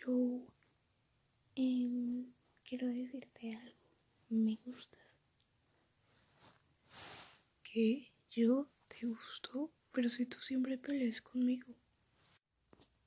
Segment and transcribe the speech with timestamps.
[0.00, 0.46] yo
[1.54, 2.32] em,
[2.64, 3.78] quiero decirte algo.
[4.28, 5.00] Me gustas.
[7.62, 8.12] ¿Qué?
[8.30, 9.70] ¿Yo te gusto?
[9.92, 11.74] Pero si tú siempre peleas conmigo.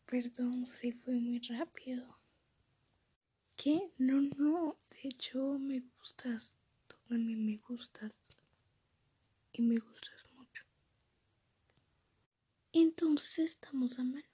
[0.06, 2.20] Perdón si fue muy rápido.
[3.56, 3.92] ¿Qué?
[3.98, 4.78] No, no.
[4.90, 6.54] De hecho, me gustas.
[6.88, 8.12] Tú también me gustas.
[9.54, 10.66] Y me gustas mucho.
[12.74, 14.28] Entonces estamos a mano.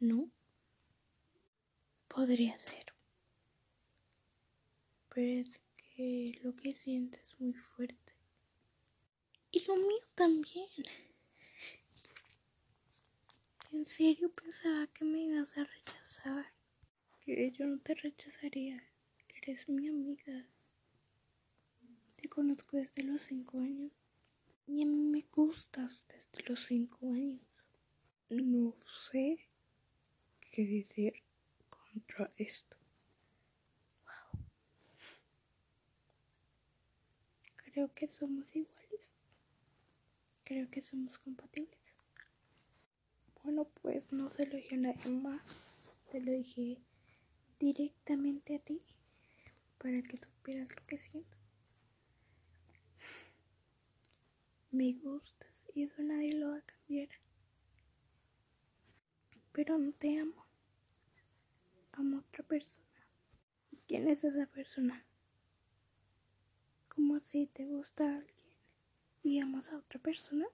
[0.00, 0.30] ¿No?
[2.18, 2.92] Podría ser.
[5.08, 8.12] Pero es que lo que sientes es muy fuerte.
[9.52, 10.66] Y lo mío también.
[13.70, 16.46] En serio pensaba que me ibas a rechazar.
[17.20, 18.82] Que yo no te rechazaría.
[19.40, 20.44] Eres mi amiga.
[22.16, 23.92] Te conozco desde los cinco años.
[24.66, 27.46] Y a mí me gustas desde los cinco años.
[28.28, 29.38] No sé
[30.50, 31.27] qué decir
[31.92, 32.76] contra esto.
[34.04, 34.44] Wow.
[37.64, 39.10] Creo que somos iguales.
[40.44, 41.78] Creo que somos compatibles.
[43.42, 45.42] Bueno, pues no se lo dije a nadie más.
[46.10, 46.78] Te lo dije
[47.58, 48.80] directamente a ti
[49.78, 51.36] para que supieras lo que siento.
[54.70, 57.08] Me gustas y eso nadie lo va a cambiar.
[59.52, 60.47] Pero no te amo.
[61.98, 62.86] Amo a otra persona.
[63.72, 65.04] ¿Y quién es esa persona?
[66.88, 68.46] ¿Cómo así te gusta alguien
[69.24, 70.46] y amas a otra persona?